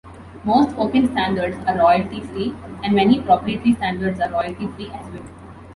Most 0.45 0.75
open 0.79 1.11
standards 1.11 1.55
are 1.67 1.77
royalty-free, 1.77 2.55
and 2.83 2.95
many 2.95 3.21
proprietary 3.21 3.75
standards 3.75 4.19
are 4.19 4.31
royalty-free 4.31 4.89
as 4.91 5.05
well. 5.11 5.25